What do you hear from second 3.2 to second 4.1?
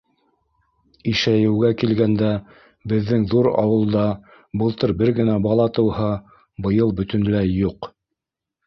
ҙур ауылда